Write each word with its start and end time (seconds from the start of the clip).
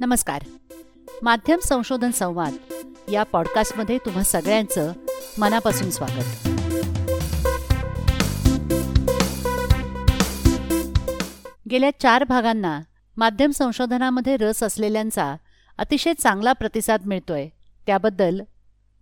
नमस्कार. 0.00 0.42
माध्यम 1.22 1.58
संशोधन 1.58 2.10
संवाद 2.10 2.54
या 3.12 3.22
पॉडकास्टमध्ये 3.22 3.98
तुम्हा 3.98 4.22
सगळ्यांचं 4.22 4.92
मनापासून 5.38 5.90
स्वागत. 5.90 6.48
गेल्या 11.70 11.90
चार 12.00 12.24
भागांना 12.24 12.80
माध्यम 13.16 13.50
संशोधनामध्ये 13.50 14.36
रस 14.36 14.62
असलेल्यांचा 14.62 15.36
अतिशय 15.78 16.12
चांगला 16.14 16.52
प्रतिसाद 16.52 17.06
मिळतोय 17.06 17.48
त्याबद्दल 17.86 18.40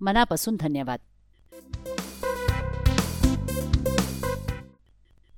मनापासून 0.01 0.57
धन्यवाद. 0.61 0.99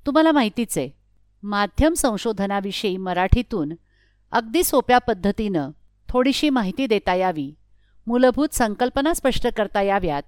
तुम्हाला 0.06 0.32
माहितीच 0.32 0.78
आहे 0.78 0.90
माध्यम 1.42 1.94
संशोधनाविषयी 1.94 2.96
मराठीतून 2.96 3.72
अगदी 4.32 4.62
सोप्या 4.62 4.98
पद्धतीनं 4.98 5.70
थोडीशी 6.08 6.50
माहिती 6.50 6.86
देता 6.86 7.14
यावी. 7.14 7.54
मूलभूत 8.06 8.48
संकल्पना 8.54 9.14
स्पष्ट 9.14 9.46
करता 9.46 9.82
याव्यात. 9.82 10.22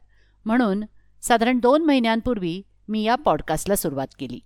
म्हणून 0.44 0.84
साधारण 1.22 1.58
दोन 1.58 1.84
महिन्यांपूर्वी 1.84 2.62
मी 2.88 3.02
या 3.02 3.14
पॉडकास्टला 3.14 3.76
सुरुवात 3.76 4.06
केली. 4.18 4.40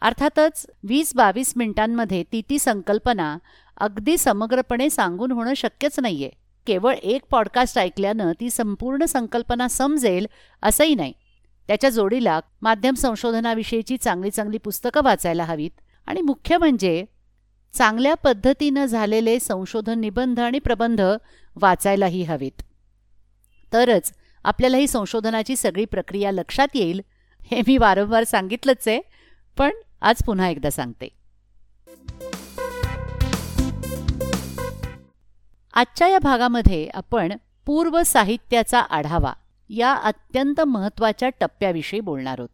अर्थातच 0.00 0.66
वीस 0.84 1.14
बावीस 1.14 1.52
मिनिटांमध्ये 1.56 2.24
ती 2.32 2.42
ती 2.50 2.58
संकल्पना 2.58 3.38
अगदी 3.76 4.18
समग्रपणे 4.18 4.90
सांगून 4.90 5.32
होणं 5.32 5.54
शक्यच 5.54 6.00
नाहीये. 6.00 6.30
केवळ 6.66 6.94
एक 7.02 7.22
पॉडकास्ट 7.30 7.78
ऐकल्यानं 7.78 8.32
ती 8.40 8.50
संपूर्ण 8.50 9.04
संकल्पना 9.04 9.68
समजेल 9.68 10.26
असंही 10.62 10.94
नाही. 10.94 11.12
त्याच्या 11.66 11.90
जोडीला 11.90 12.40
माध्यम 12.62 12.94
संशोधनाविषयीची 12.94 13.96
चांगली 13.96 14.30
चांगली 14.30 14.58
पुस्तकं 14.58 15.00
वाचायला 15.04 15.44
हवीत. 15.44 15.70
आणि 16.06 16.20
मुख्य 16.20 16.58
म्हणजे 16.58 17.04
चांगल्या 17.74 18.14
पद्धतीनं 18.14 18.86
झालेले 18.86 19.40
संशोधन 19.40 20.00
निबंध 20.00 20.40
आणि 20.40 20.58
प्रबंध 20.58 21.00
वाचायलाही 21.56 22.22
हवेत. 22.22 22.62
तरच 23.72 24.12
आपल्याला 24.44 24.76
ही 24.76 24.86
संशोधनाची 24.86 25.56
सगळी 25.56 25.84
प्रक्रिया 25.84 26.32
लक्षात 26.32 26.68
येईल 26.74 27.02
हे 27.50 27.60
मी 27.60 27.76
वारंवार 27.76 28.24
सांगितलंच 28.24 28.88
आहे 28.88 29.00
पण 29.58 29.70
आज 30.00 30.22
पुन्हा 30.22 30.48
एकदा 30.48 30.70
सांगते. 30.70 31.08
आजच्या 35.74 36.08
या 36.08 36.18
भागामध्ये 36.18 36.88
आपण 36.94 37.32
पूर्व 37.66 38.02
साहित्याचा 38.02 38.80
आढावा 38.80 39.32
या 39.68 39.94
अत्यंत 39.94 40.60
महत्त्वाच्या 40.60 41.28
टप्प्याविषयी 41.40 42.00
बोलणार 42.00 42.38
आहोत. 42.38 42.48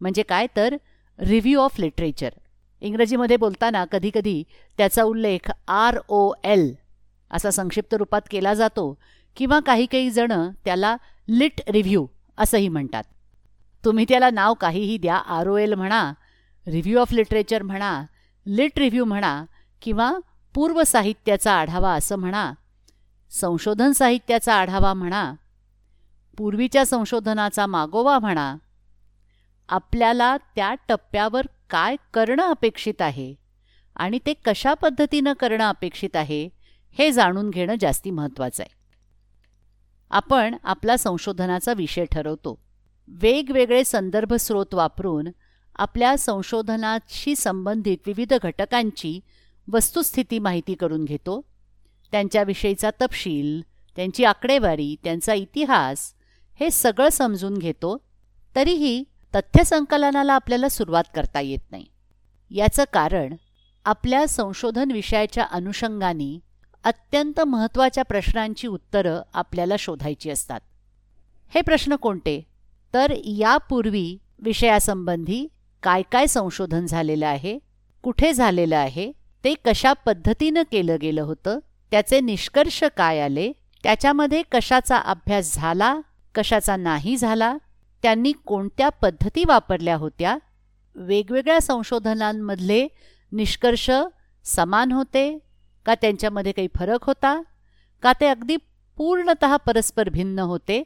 म्हणजे 0.00 0.22
काय 0.22 0.46
तर 0.56 0.76
रिव्ह्यू 1.18 1.60
ऑफ 1.60 1.80
लिटरेचर. 1.80 2.28
इंग्रजीमध्ये 2.80 3.36
बोलताना 3.36 3.84
कधीकधी 3.84 4.42
त्याचा 4.76 5.02
उल्लेख 5.02 5.50
आर 5.68 5.98
ओ 6.08 6.32
एल 6.44 6.74
असा 7.30 7.50
संक्षिप्त 7.50 7.94
रूपात 7.94 8.20
केला 8.30 8.54
जातो 8.54 8.98
किंवा 9.36 9.60
काही 9.60 9.86
काही 9.86 10.10
जण 10.10 10.32
त्याला 10.64 10.96
लिट 11.28 11.60
रिव्ह्यू 11.68 12.06
असंही 12.38 12.68
म्हणतात. 12.68 13.02
तुम्ही 13.84 14.04
त्याला 14.08 14.30
नाव 14.30 14.54
काहीही 14.54 14.98
द्या 14.98 15.16
आर 15.16 15.48
ओ 15.48 15.56
एल 15.56 15.74
म्हणा 15.74 16.12
रिव्ह्यू 16.66 16.98
ऑफ 16.98 17.12
लिटरेचर 17.12 17.62
म्हणा 17.62 18.04
लिट 18.46 18.78
रिव्ह्यू 18.78 19.04
म्हणा 19.04 19.44
किंवा 19.82 20.12
पूर्व 20.54 20.82
साहित्याचा 20.82 21.52
आढावा 21.52 21.92
असं 21.92 22.16
म्हणा 22.16 22.52
संशोधन 23.30 23.92
साहित्याचा 23.92 24.54
आढावा 24.54 24.94
म्हणा 24.94 25.34
पूर्वीच्या 26.38 26.86
संशोधनाचा 26.86 27.66
मागोवा 27.66 28.18
म्हणा 28.18 28.56
आपल्याला 29.68 30.36
त्या 30.36 30.74
टप्प्यावर 30.88 31.46
काय 31.70 31.96
करणं 32.14 32.42
अपेक्षित 32.42 33.02
आहे 33.02 33.34
आणि 33.96 34.18
ते 34.26 34.34
कशा 34.34 34.74
पद्धतीनं 34.74 35.32
करणं 35.32 35.68
अपेक्षित 35.68 36.16
आहे 36.16 36.48
हे 36.98 37.12
जाणून 37.12 37.50
घेणं 37.50 37.74
जास्ती 37.80 38.10
महत्त्वाचं 38.10 38.62
आहे. 38.62 38.74
आपण 40.10 40.54
आपला 40.64 40.96
संशोधनाचा 40.96 41.72
विषय 41.72 42.04
ठरवतो. 42.04 42.62
वेगवेगळे 43.08 43.84
संदर्भ 43.84 44.34
स्रोत 44.34 44.74
वापरून 44.74 45.28
आपल्या 45.76 46.18
संशोधनाशी 46.18 47.36
संबंधित 47.36 47.98
विविध 48.06 48.32
घटकांची 48.42 49.20
वस्तुस्थिती 49.72 50.38
माहिती 50.38 50.74
करून 50.74 51.04
घेतो. 51.04 51.44
त्यांच्याविषयीचा 52.12 52.90
तपशील 53.00 53.60
त्यांची 53.96 54.24
आकडेवारी 54.24 54.96
त्यांचा 55.04 55.34
इतिहास 55.34 56.14
हे 56.60 56.70
सगळं 56.70 57.08
समजून 57.08 57.58
घेतो. 57.58 57.96
तरीही 58.56 59.04
तथ्य 59.34 59.64
संकलनाला 59.64 60.32
आपल्याला 60.32 60.68
सुरुवात 60.68 61.04
करता 61.14 61.40
येत 61.40 61.70
नाही. 61.70 61.86
याचं 62.50 62.84
कारण 62.92 63.34
आपल्या 63.84 64.28
संशोधन 64.28 64.90
विषयाच्या 64.90 65.44
अनुषंगाने 65.44 66.38
अत्यंत 66.84 67.40
महत्त्वाच्या 67.40 68.04
प्रश्नांची 68.04 68.66
उत्तरं 68.66 69.22
आपल्याला 69.34 69.74
शोधायची 69.78 70.30
असतात. 70.30 70.60
हे 71.54 71.60
प्रश्न 71.60 71.96
कोणते? 71.96 72.46
तर 72.94 73.12
यापूर्वी 73.24 74.18
विषयासंबंधी 74.42 75.46
काय 75.82 76.02
काय 76.12 76.26
संशोधन 76.26 76.86
झालेलं 76.86 77.26
आहे? 77.26 77.58
कुठे 78.02 78.32
झालेलं 78.32 78.76
आहे? 78.76 79.12
ते 79.44 79.54
कशा 79.64 79.92
पद्धतीनं 79.92 80.62
केलं 80.72 80.96
गेलं 81.00 81.22
होतं? 81.22 81.58
त्याचे 81.90 82.20
निष्कर्ष 82.20 82.84
काय 82.84 83.20
आले? 83.20 83.52
त्याच्यामध्ये 83.82 84.42
कशाचा 84.52 84.96
अभ्यास 84.96 85.54
झाला? 85.54 86.00
कशाचा 86.34 86.76
नाही 86.76 87.16
झाला? 87.16 87.56
त्यांनी 88.02 88.32
कोणत्या 88.32 88.88
पद्धती 88.88 89.44
वापरल्या 89.44 89.96
होत्या? 89.96 90.38
वेगवेगळ्या 90.94 91.60
संशोधनांमधले 91.60 92.88
निष्कर्ष 93.32 93.90
समान 94.44 94.92
होते? 94.92 95.38
का 95.86 95.94
त्यांच्यामध्ये 95.94 96.52
काही 96.52 96.68
फरक 96.78 97.04
होता? 97.04 97.42
का 98.02 98.12
ते 98.12 98.26
अगदी 98.26 98.56
पूर्णत 98.96 99.44
परस्पर 99.66 100.08
भिन्न 100.08 100.38
होते? 100.38 100.82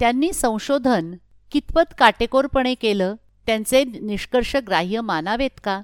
त्यांनी 0.00 0.32
संशोधन 0.32 1.14
कितपत 1.52 1.94
काटेकोरपणे 1.98 2.74
केलं? 2.74 3.14
त्यांचे 3.46 3.84
निष्कर्ष 3.84 4.56
ग्राह्य 4.56 5.00
मानावेत 5.00 5.60
का? 5.64 5.82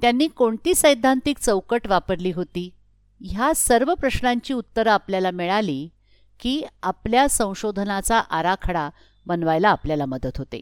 त्यांनी 0.00 0.26
कोणती 0.26 0.74
सैद्धांतिक 0.74 1.38
चौकट 1.38 1.86
वापरली 1.86 2.30
होती? 2.30 2.74
ह्या 3.20 3.54
सर्व 3.54 3.94
प्रश्नांची 3.94 4.54
उत्तरं 4.54 4.90
आपल्याला 4.90 5.30
मिळाली 5.30 5.88
की 6.40 6.64
आपल्या 6.82 7.28
संशोधनाचा 7.28 8.18
आराखडा 8.18 8.90
बनवायला 9.26 9.68
आपल्याला 9.68 10.06
मदत 10.06 10.38
होते. 10.38 10.60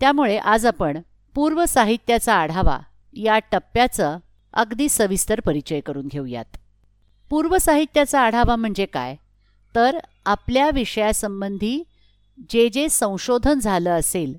त्यामुळे 0.00 0.38
आज 0.38 0.66
आपण 0.66 0.98
पूर्व 1.34 1.64
साहित्याचा 1.64 2.34
आढावा 2.34 2.78
या 3.12 3.38
टप्प्याचं 3.38 4.18
अगदी 4.52 4.88
सविस्तर 4.88 5.40
परिचय 5.40 5.80
करून 5.80 6.06
घेऊयात. 6.06 6.56
पूर्व 7.30 7.58
साहित्याचा 7.58 8.20
आढावा 8.20 8.56
म्हणजे 8.56 8.86
काय? 8.86 9.16
तर 9.74 9.98
आपल्या 10.26 10.70
विषयासंबंधी 10.70 11.82
जे 12.50 12.68
जे 12.68 12.88
संशोधन 12.88 13.58
झालं 13.58 13.90
असेल 13.90 14.36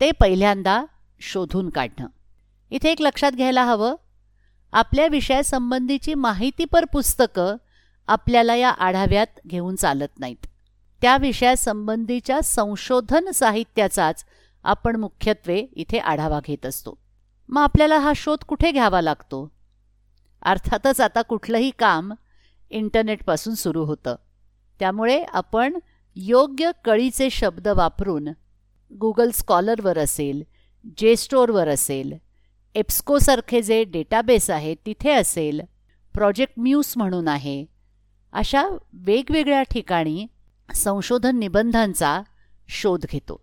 ते 0.00 0.10
पहिल्यांदा 0.10 0.84
शोधून 1.20 1.70
काढणं. 1.70 2.06
इथे 2.70 2.90
एक 2.90 3.02
लक्षात 3.02 3.32
घ्यायला 3.32 3.64
हवं. 3.64 3.94
आपल्या 4.72 5.06
विषयासंबंधीची 5.06 6.14
माहितीपर 6.14 6.84
पुस्तकं 6.84 7.56
आपल्याला 8.06 8.54
या 8.54 8.70
आढाव्यात 8.70 9.26
घेऊन 9.46 9.76
चालत 9.76 10.18
नाहीत. 10.18 10.46
त्या 11.02 11.16
विषयासंबंधीच्या 11.16 12.40
संशोधन 12.42 13.30
साहित्याचाच 13.30 14.24
आपण 14.64 14.96
मुख्यत्वे 14.96 15.56
इथे 15.72 15.98
आढावा 15.98 16.40
घेत 16.44 16.66
असतो. 16.66 16.98
मग 17.48 17.62
आपल्याला 17.62 17.98
हा 17.98 18.12
शोध 18.16 18.44
कुठे 18.44 18.70
घ्यावा 18.70 19.00
लागतो? 19.00 19.48
अर्थातच 20.42 21.00
आता 21.00 21.22
कुठलंही 21.22 21.70
काम 21.78 22.12
इंटरनेटपासून 22.70 23.54
सुरू 23.54 23.84
होतं. 23.84 24.16
त्यामुळे 24.80 25.22
आपण 25.22 25.78
योग्य 26.16 26.70
कळीचे 26.84 27.30
शब्द 27.30 27.68
वापरून 27.68 28.28
गुगल 28.90 29.30
स्कॉलरवर 29.30 29.98
असेल 29.98 30.42
जे 30.98 31.16
स्टोअरवर 31.16 31.68
असेल 31.68 32.12
एप्स्कोसारखे 32.74 33.62
जे 33.62 33.84
डेटाबेस 33.84 34.50
आहेत 34.50 34.76
तिथे 34.86 35.12
असेल 35.12 35.60
प्रोजेक्ट 36.14 36.52
म्यूस 36.56 36.92
म्हणून 36.96 37.28
आहे 37.28 37.64
अशा 38.32 38.66
वेगवेगळ्या 38.92 39.62
ठिकाणी 39.62 40.26
संशोधन 40.74 41.38
निबंधांचा 41.38 42.22
शोध 42.68 43.06
घेतो. 43.12 43.40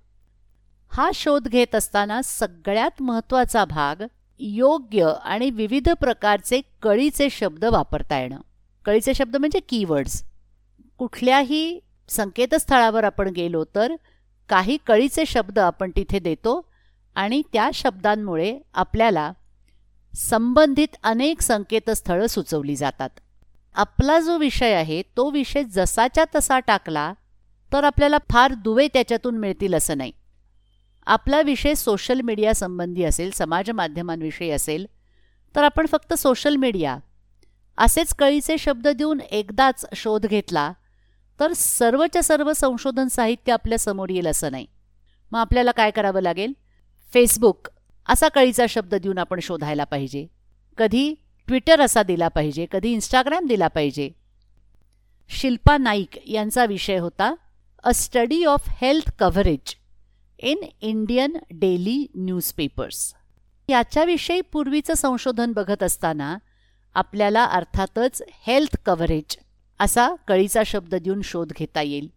हा 0.90 1.10
शोध 1.14 1.48
घेत 1.48 1.76
असताना 1.76 2.22
सगळ्यात 2.22 3.02
महत्त्वाचा 3.02 3.66
भाग 3.66 3.96
योग्य 4.40 5.14
आणि 5.24 5.50
विविध 5.50 5.90
प्रकारचे 5.90 6.62
कळीचे 6.82 7.30
शब्द 7.30 7.66
वापरता 7.66 8.20
येणं. 8.20 8.42
कळीचे 8.86 9.14
शब्द 9.14 9.36
म्हणजे 9.36 9.60
कीवर्ड्स 9.60 10.24
कुठल्याही 10.98 11.80
संकेतस्थळावर 12.10 13.04
आपण 13.04 13.28
गेलो 13.28 13.66
तर 13.76 13.94
काही 14.50 14.78
कळीचे 14.88 15.26
शब्द 15.26 15.60
आपण 15.60 15.92
तिथे 15.96 16.20
देतो 16.20 16.70
आणि 17.16 17.42
त्या 17.54 17.70
शब्दांमुळे 17.74 18.60
आपल्याला 18.74 19.32
संबंधित 20.14 20.96
अनेक 21.04 21.42
संकेतस्थळं 21.42 22.28
सुचवली 22.28 22.76
जातात. 22.76 23.10
आपला 23.76 24.20
जो 24.20 24.38
विषय 24.38 24.74
आहे 24.74 25.02
तो 25.18 25.30
विषय 25.30 25.64
जसाच्या 25.64 26.26
तसा 26.36 26.60
टाकला 26.60 27.14
तर 27.74 27.84
आपल्याला 27.84 28.18
फार 28.32 28.54
दुवे 28.54 28.88
त्याच्यातून 28.88 29.38
मिळतील 29.38 29.76
असं 29.76 29.98
नाही. 29.98 30.12
आपला 31.06 31.42
विषय 31.42 31.74
सोशल 31.76 32.22
मीडिया 32.22 32.54
संबंधी 32.54 33.04
असेल 33.04 33.32
समाज 33.32 33.70
माध्यमांविषयी 33.70 34.50
असेल 34.50 34.86
तर 35.56 35.64
आपण 35.64 35.86
फक्त 35.86 36.14
सोशल 36.14 36.56
मीडिया 36.56 36.98
असेच 37.78 38.14
कळीचे 38.14 38.58
शब्द 38.58 38.88
देऊन 38.88 39.20
एकदाच 39.32 39.86
शोध 39.96 40.26
घेतला 40.26 40.72
तर 41.40 41.54
सर्वच्या 41.54 42.24
सर्व 42.24 42.54
संशोधन 42.54 43.08
साहित्य 43.08 43.54
आपल्यासमोर 43.54 44.10
येईल 44.10 44.28
असं 44.28 44.52
नाही. 44.52 44.66
मग 45.32 45.40
आपल्याला 45.40 45.72
काय 45.72 45.92
करावं 45.92 46.22
लागेल? 46.22 46.54
फेसबुक 47.14 47.68
असा 48.10 48.28
कळीचा 48.28 48.66
शब्द 48.70 48.96
देऊन 48.96 49.18
आपण 49.18 49.40
शोधायला 49.40 49.84
पाहिजे. 49.84 50.28
कधी? 50.78 51.16
ट्विटर 51.48 51.82
असा 51.82 52.04
दिला 52.04 52.28
पाहिजे 52.28 52.66
कधी 52.72 52.92
इंस्टाग्राम 52.92 53.46
दिला 53.48 53.68
पाहिजे. 53.68 54.10
शिल्पा 55.30 55.78
नाईक 55.78 56.30
यांचा 56.30 56.66
विषय 56.66 56.98
होता 56.98 57.34
a 57.84 57.92
study 57.94 58.44
of 58.46 58.70
health 58.82 59.12
coverage 59.20 59.76
in 60.40 60.58
Indian 60.82 61.38
daily 61.52 62.06
newspapers 62.16 63.14
याच्याविषयी 63.70 64.42
पूर्वीचं 64.42 64.94
संशोधन 64.94 65.52
बघत 65.52 65.84
असताना 65.84 66.38
आपल्याला 66.94 67.46
अर्थातच 67.46 68.22
हेल्थ 68.48 68.78
कव्हरेज 68.86 69.38
असा 69.80 70.10
कळीचा 70.28 70.64
शब्द 70.66 70.96
देऊन 70.96 71.22
शोध 71.22 71.54
घेता 71.60 71.82
येईल. 71.82 72.08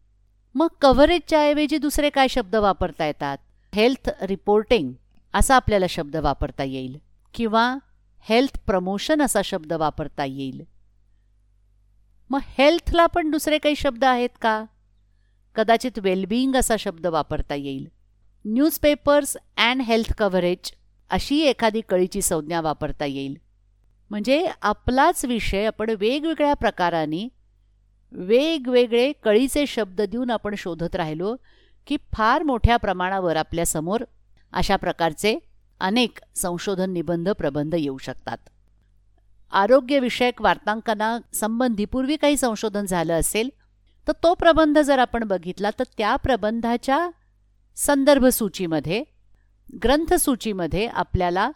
मग 0.54 0.68
कव्हरेजच्या 0.80 1.40
ऐवजी 1.40 1.78
दुसरे 1.78 2.10
काय 2.10 2.28
शब्द 2.28 2.54
वापरता 2.54 3.06
येतात? 3.06 3.38
हेल्थ 3.74 4.10
रिपोर्टिंग 4.22 4.92
असा 5.34 5.56
आपल्याला 5.56 5.86
शब्द 5.88 6.16
वापरता 6.16 6.64
येईल. 6.64 6.98
किंवा 7.34 7.76
हेल्थ 8.20 8.58
प्रमोशन 8.66 9.22
असा 9.22 9.42
शब्द 9.44 9.72
वापरता 9.72 10.24
येईल. 10.24 10.62
मग 12.30 12.40
हेल्थला 12.58 13.06
पण 13.06 13.30
दुसरे 13.30 13.58
काही 13.58 13.76
शब्द 13.76 14.04
आहेत 14.04 14.28
का? 14.40 14.64
कदाचित 15.54 15.98
वेलबिईंग 15.98 16.56
असा 16.56 16.76
शब्द 16.78 17.06
वापरता 17.06 17.54
येईल. 17.54 17.88
न्यूजपेपर्स 18.44 19.36
अँड 19.56 19.82
हेल्थ 19.82 20.12
कव्हरेज 20.12 20.72
अशी 21.10 21.40
एखादी 21.40 21.80
कळीची 21.80 22.22
संज्ञा 22.22 22.60
वापरता 22.60 23.04
येईल. 23.04 23.38
म्हणजे 24.10 24.48
आपलाच 24.62 25.24
विषय 25.24 25.66
आपण 25.66 25.90
वेगवेगळ्या 25.98 26.54
प्रकाराने 26.54 27.28
वेगवेगळे 28.12 29.12
कळीचे 29.12 29.66
शब्द 29.66 30.00
देऊन 30.00 30.30
आपण 30.30 30.54
शोधत 30.58 30.96
राहिलो 30.96 31.36
की 31.86 31.96
फार 32.14 32.42
मोठ्या 32.42 32.76
प्रमाणावर 32.76 33.36
आपल्यासमोर 33.36 34.04
अशा 34.52 34.76
प्रकारचे 34.76 35.38
अनेक 35.80 36.18
संशोधन 36.36 36.90
निबंध 36.90 37.28
प्रबंध 37.28 37.74
येऊ 37.74 37.98
शकतात. 37.98 38.38
आरोग्यविषयक 39.52 40.42
वार्तांकना 40.42 41.18
संबंधी 41.34 41.84
पूर्वी 41.84 42.16
काही 42.16 42.36
संशोधन 42.36 42.84
झालं 42.84 43.20
असेल 43.20 43.50
तर 44.08 44.12
तो 44.22 44.34
प्रबंध 44.34 44.78
जर 44.78 44.98
आपण 44.98 45.24
बघितला 45.24 45.70
तर 45.78 45.84
त्या 45.98 46.16
प्रबंधाच्या 46.16 47.10
संदर्भसूचीमध्ये 47.76 49.04
ग्रंथसूचीमध्ये 49.84 50.86
आपल्याला 50.86 51.50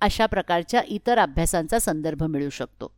अशा 0.00 0.26
प्रकारच्या 0.26 0.82
इतर 0.88 1.18
अभ्यासांचा 1.18 1.78
संदर्भ 1.78 2.22
मिळू 2.22 2.50
शकतो. 2.50 2.92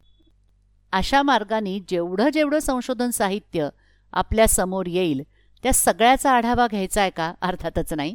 अशा 0.92 1.22
मार्गाने 1.22 1.78
जेवढं 1.88 2.28
जेवढं 2.28 2.58
संशोधन 2.58 3.10
साहित्य 3.10 3.68
आपल्यासमोर 4.12 4.86
येईल 4.86 5.22
त्या 5.62 5.72
सगळ्याचा 5.72 6.32
आढावा 6.32 6.66
घ्यायचा 6.70 7.00
आहे 7.00 7.10
का? 7.10 7.34
अर्थातच 7.40 7.92
नाही. 7.92 8.14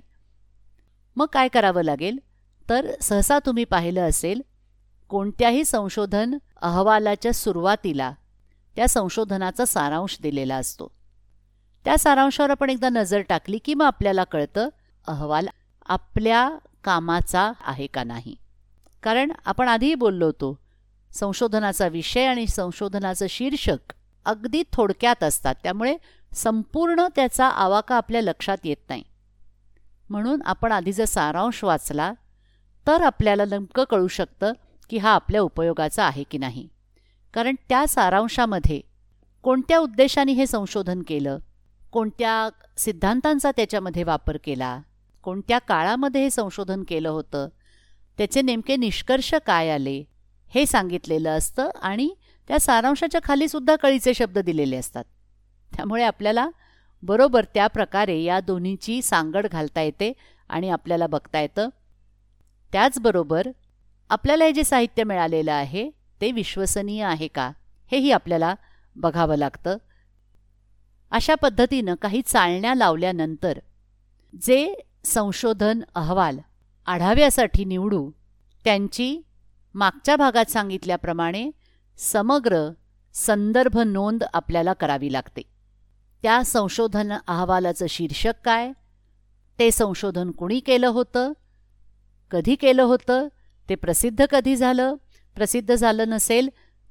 मग 1.15 1.25
काय 1.25 1.47
करावं 1.47 1.83
लागेल? 1.83 2.19
तर 2.69 2.92
सहसा 3.01 3.39
तुम्ही 3.39 3.63
पाहिलं 3.63 4.10
असेल 4.10 4.42
कोणत्याही 5.10 5.66
संशोधन 5.66 6.38
अहवालाच्या 6.62 7.33
सुरुवातीला 7.33 8.13
त्या 8.75 8.88
संशोधनाचा 8.88 9.66
सारांश 9.66 10.18
दिलेला 10.21 10.56
असतो. 10.56 10.92
त्या 11.86 11.98
सारांशावर 11.98 12.50
आपण 12.50 12.69
एकदा 12.69 12.89
नजर 12.89 13.21
टाकली 13.21 13.57
की 13.57 13.74
मग 13.74 13.86
आपल्याला 13.86 14.24
कळतं 14.24 14.69
अहवाल 15.07 15.48
आपल्या 15.86 16.50
कामाचा 16.83 17.51
आहे 17.62 17.88
का 17.88 18.04
नाही. 18.04 18.36
कारण 19.04 19.31
आपण 19.45 19.68
आधीही 19.68 19.95
बोललो 19.95 20.25
होतो 20.25 20.60
संशोधनाचा 21.13 21.88
विषय 21.88 22.25
आणि 22.25 22.48
संशोधनाचं 22.48 23.25
शीर्षक 23.30 23.94
अगदी 24.25 24.63
थोडक्यात 24.74 25.24
असतात. 25.24 25.56
त्यामुळे 25.63 25.98
संपूर्ण 26.36 27.07
त्याचा 27.15 27.50
आवाका 27.50 27.95
आपल्या 27.95 28.22
लक्षात 28.22 28.57
येत 28.63 28.89
नाही. 28.89 29.04
म्हणून 30.10 30.42
आपण 30.45 30.72
आधी 30.72 30.94
जर 30.94 31.06
सारांश 31.06 31.63
वाचला 31.63 32.13
तर 32.88 33.02
आपल्याला 33.02 33.46
नेमकं 33.46 33.84
कळू 33.84 34.08
शकतं 34.08 34.54
की 34.90 34.98
हा 34.98 35.12
आपल्या 35.12 35.42
उपयोगाचा 35.42 36.04
आहे 36.04 36.24
की 36.24 36.38
नाही. 36.38 36.68
कारण 37.34 37.56
त्या 37.70 37.88
सारांशामध्ये 37.88 38.81
कोणत्या 39.44 39.78
उद्देशाने 39.80 40.31
हे 40.31 40.48
संशोधन 40.48 41.02
केलं 41.08 41.38
कोणत्या 41.92 42.50
सिद्धांतांचा 42.78 43.52
त्याच्यामध्ये 43.52 44.04
वापर 44.04 44.38
केला 44.44 44.80
कोणत्या 45.24 45.60
काळामध्ये 45.60 46.24
हे 46.24 46.30
संशोधन 46.30 46.84
केलं 46.84 47.10
होतं 47.10 47.48
त्याचे 48.18 48.42
नेमके 48.42 48.76
निष्कर्ष 48.76 49.34
काय 49.46 49.70
आले 49.70 50.04
हे 50.50 50.66
सांगितलेलं 50.66 51.30
असतं 51.30 51.70
आणि 51.82 52.10
त्या 52.48 52.60
सारांशाच्या 52.60 53.22
खालीसुद्धा 53.24 53.75
कळीचे 53.75 54.14
शब्द 54.14 54.40
दिलेले 54.40 54.75
असतात. 54.75 55.04
त्यामुळे 55.72 56.04
आपल्याला 56.04 56.50
बरोबर 57.04 57.46
त्या 57.54 57.68
प्रकारे 57.68 58.20
या 58.22 58.40
दोन्हीची 58.40 59.02
सांगड 59.02 59.48
घालता 59.48 59.82
येते 59.82 60.14
आणि 60.50 60.70
आपल्याला 60.70 61.08
बघता 61.08 61.40
येतं. 61.40 61.70
त्याचबरोबर 62.71 63.48
आपल्याला 64.10 64.45
हे 64.45 64.51
जे 64.51 64.63
साहित्य 64.63 65.04
मिळालेलं 65.04 65.51
आहे 65.51 65.89
ते 66.21 66.31
विश्वसनीय 66.31 67.04
आहे 67.04 67.27
का? 67.27 67.51
हेही 67.92 68.12
आपल्याला 68.12 68.56
बघावं 68.95 69.36
लागतं. 69.36 69.77
अशा 71.12 71.36
पद्धतीनं 71.36 71.95
काही 71.95 72.21
चालण्या 72.21 72.75
लावल्यानंतर 72.75 73.60
जे 74.42 74.75
संशोधन 75.06 75.83
अहवाल 75.95 76.39
आढाव्यासाठी 76.86 77.66
निवडू 77.66 78.12
त्यांची 78.63 79.22
मागच्या 79.74 80.15
भागात 80.15 80.45
सांगितल्याप्रमाणे 80.45 81.51
समग्र 81.98 82.69
संदर्भ 83.13 83.77
नोंद 83.77 84.24
आपल्याला 84.33 84.74
करावी 84.74 85.13
लागते. 85.13 85.42
त्या 86.24 86.44
संशोधन 86.44 87.13
अहवालाचं 87.27 87.86
शीर्षक 87.89 88.33
काय? 88.45 88.72
ते 89.60 89.72
संशोधन 89.72 90.31
कुणी 90.31 90.60
केलं 90.60 90.88
होतं? 90.88 91.31
कधी 92.31 92.56
केलं 92.56 92.84
होतं? 92.84 93.28
ते 93.70 93.76
प्रसिद्ध 93.76 94.26
कधी 94.26 94.56
झालं? 94.56 94.96
प्रसिद्ध 95.36 95.76
झालं 95.76 96.10
नसेल 96.10 96.50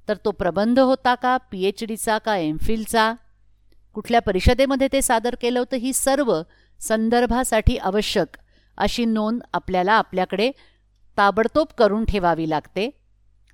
तर 0.09 0.17
तो 0.25 0.31
प्रबंध 0.31 0.79
होता 0.79 1.15
का? 1.15 1.37
पी 1.37 1.65
एच 1.65 1.85
डीचा 1.85 2.19
का 2.19 2.37
एम 2.37 2.57
फिलचा? 2.57 3.13
कुठल्या 3.95 4.21
परिषदेमध्ये 4.21 4.89
ते 4.93 5.03
सादर 5.03 5.35
केलं 5.35 5.59
होतं? 5.59 5.77
ही 5.77 5.93
सर्व 5.93 6.35
संदर्भासाठी 6.81 7.77
आवश्यक 7.77 8.37
अशी 8.79 9.05
नोंद 9.05 9.41
आपल्याला 9.53 9.93
आपल्याकडे 9.93 10.51
ताबडतोब 11.19 11.67
करून 11.79 12.05
ठेवावी 12.05 12.49
लागते 12.51 12.91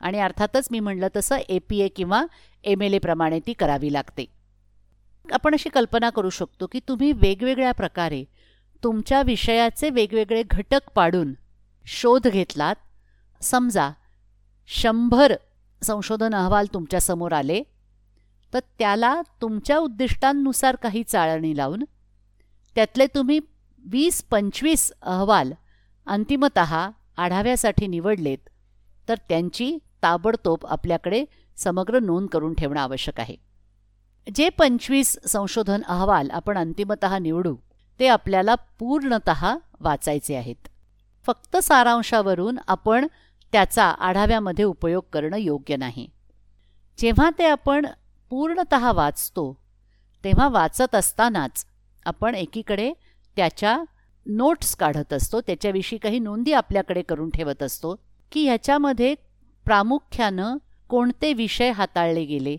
आणि 0.01 0.19
अर्थातच 0.21 0.69
मी 0.71 0.81
म्हणलं 0.81 1.09
तसं 1.17 1.37
ए 1.49 1.59
पी 1.59 1.79
ए 1.81 1.89
किंवा 1.89 2.25
एम 2.65 2.83
एल 2.83 2.95
एप्रमाणे 2.95 3.39
ती 3.41 3.53
करावी 3.53 3.93
लागते. 3.93 4.25
आपण 5.25 5.55
अशी 5.55 5.69
कल्पना 5.69 6.11
करू 6.11 6.31
शकतो 6.31 6.67
की 6.67 6.81
तुम्ही 6.89 7.13
वेगवेगळ्या 7.13 7.73
प्रकारे 7.73 8.25
तुमच्या 8.82 9.23
विषयाचे 9.23 9.91
वेगवेगळे 9.91 10.43
घटक 10.43 10.91
पाडून 10.94 11.32
शोध 11.84 12.26
घेतलात. 12.29 12.74
समजा 13.41 13.91
शंभर 14.70 15.34
संशोधन 15.82 16.34
अहवाल 16.34 16.67
तुमच्यासमोर 16.74 17.32
आले 17.32 17.62
तर 18.53 18.60
त्याला 18.79 19.20
तुमच्या 19.41 19.79
उद्दिष्टांनुसार 19.79 20.76
काही 20.76 21.03
चाळणी 21.03 21.56
लावून 21.56 21.84
त्यातले 22.76 23.06
तुम्ही 23.06 23.38
वीस 23.84 24.22
पंचवीस 24.22 24.93
अहवाल 25.03 25.53
अंतिमत 26.06 26.58
आढाव्यासाठी 26.58 27.86
निवडलेत 27.86 28.48
तर 29.08 29.14
त्यांची 29.29 29.76
ताबडतोब 30.03 30.67
आपल्याकडे 30.67 31.24
समग्र 31.56 31.98
नोंद 31.98 32.29
करून 32.29 32.55
ठेवणं 32.55 32.81
आवश्यक 32.81 33.20
आहे. 33.20 33.36
जे 34.26 34.48
पंचवीस 34.48 35.17
संशोधन 35.29 35.82
अहवाल 35.82 36.31
आपण 36.31 36.58
अंतिमत 36.58 37.05
निवडू 37.22 37.56
ते 38.00 38.06
आपल्याला 38.08 38.55
पूर्णत 38.79 39.31
वाचायचे 39.81 40.36
आहेत. 40.36 40.69
फक्त 41.27 41.57
सारांशावरून 41.57 42.59
आपण 42.69 43.07
त्याचा 43.53 43.85
आढाव्यामध्ये 43.85 44.65
उपयोग 44.65 45.03
करणं 45.13 45.37
योग्य 45.37 45.77
नाही. 45.77 46.07
जेव्हा 46.99 47.31
ते 47.39 47.45
आपण 47.45 47.87
पूर्णत 48.31 48.75
वाचतो 48.95 49.53
तेव्हा 50.25 50.49
वाचत 50.49 50.95
असतानाच 50.95 51.67
आपण 52.07 52.35
एकीकडे 52.35 52.93
त्याच्या 53.37 53.85
नोट्स 54.27 54.77
काढत 54.77 55.13
असतो 55.13 55.41
त्याच्याविषयी 55.41 55.99
काही 55.99 56.19
नोंदी 56.19 56.53
आपल्याकडे 56.53 57.03
करून 57.03 57.31
ठेवत 57.31 57.63
असतो 57.63 57.95
की 58.33 58.45
ह्याच्यामध्ये 58.45 59.15
प्रामुख्यानं 59.65 60.57
कोणते 60.89 61.33
विषय 61.33 61.71
हाताळले 61.71 62.25
गेले 62.25 62.57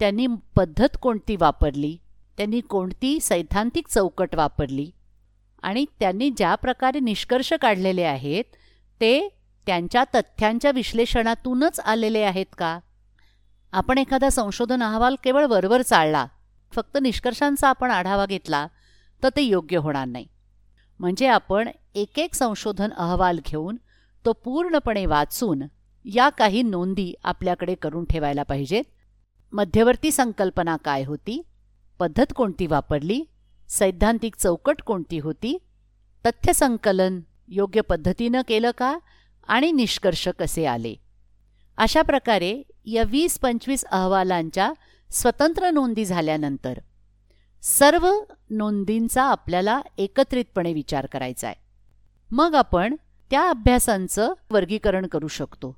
त्यांनी 0.00 0.26
पद्धत 0.56 0.96
कोणती 1.02 1.36
वापरली 1.36 1.96
त्यांनी 2.36 2.60
कोणती 2.60 3.20
सैद्धांतिक 3.20 3.88
चौकट 3.88 4.34
वापरली 4.34 4.90
आणि 5.64 5.84
त्यांनी 6.00 6.30
ज्या 6.30 6.54
प्रकारे 6.54 7.00
निष्कर्ष 7.00 7.52
काढलेले 7.52 8.02
आहेत 8.02 8.44
ते 9.00 9.28
त्यांच्या 9.66 10.04
तथ्यांच्या 10.14 10.70
विश्लेषणातूनच 10.70 11.80
आलेले 11.80 12.22
आहेत 12.22 12.46
का? 12.58 12.78
आपण 13.72 13.98
एखादा 13.98 14.30
संशोधन 14.30 14.82
अहवाल 14.82 15.16
केवळ 15.24 15.44
वरवर 15.44 15.82
चाळला 15.82 16.26
फक्त 16.72 16.98
निष्कर्षांचा 17.02 17.68
आपण 17.68 17.90
आढावा 17.90 18.26
घेतला 18.26 18.66
तर 19.22 19.28
ते 19.36 19.42
योग्य 19.42 19.76
होणार 19.76 20.06
नाही. 20.06 20.26
म्हणजे 21.00 21.26
आपण 21.26 21.68
एक 21.94 22.18
एक 22.18 22.34
संशोधन 22.34 22.92
अहवाल 22.92 23.38
घेऊन 23.46 23.76
तो 24.24 24.32
पूर्णपणे 24.32 25.06
वाचून 25.06 25.62
या 26.04 26.28
काही 26.28 26.62
नोंदी 26.62 27.14
आपल्याकडे 27.24 27.74
करून 27.74 28.04
ठेवायला 28.04 28.42
पाहिजेत. 28.42 28.84
मध्यवर्ती 29.52 30.10
संकल्पना 30.10 30.76
काय 30.76 31.04
होती? 31.04 31.42
पद्धत 32.00 32.32
कोणती 32.36 32.66
वापरली? 32.66 33.24
सैद्धांतिक 33.68 34.36
चौकट 34.36 34.82
कोणती 34.82 35.18
होती? 35.18 35.58
तथ्यसंकलन 36.26 37.20
योग्य 37.48 37.80
पद्धतीनं 37.80 38.42
केलं 38.48 38.70
का? 38.78 38.98
आणि 39.48 39.72
निष्कर्ष 39.72 40.28
कसे 40.28 40.66
आले? 40.66 40.94
अशा 41.76 42.02
प्रकारे 42.02 42.62
या 42.84 43.02
वीस 43.06 43.38
पंचवीस 43.38 43.84
अहवालांच्या 43.84 44.72
स्वतंत्र 45.10 45.70
नोंदी 45.70 46.04
झाल्यानंतर 46.04 46.78
सर्व 47.62 48.12
नोंदींचा 48.50 49.22
आपल्याला 49.22 49.80
एकत्रितपणे 49.98 50.72
विचार 50.72 51.06
करायचा 51.06 51.48
आहे. 51.48 51.62
मग 52.30 52.54
आपण 52.54 52.96
त्या 53.30 53.48
अभ्यासांचं 53.48 54.32
वर्गीकरण 54.50 55.06
करू 55.06 55.28
शकतो. 55.28 55.76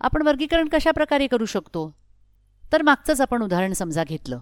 आपण 0.00 0.22
वर्गीकरण 0.22 0.68
कशा 0.68 0.90
प्रकारे 0.90 1.26
करू 1.26 1.44
शकतो? 1.44 1.96
तर 2.72 2.82
मागचंच 2.82 3.20
आपण 3.20 3.42
उदाहरण 3.42 3.72
समजा 3.72 4.04
घेतलं. 4.04 4.40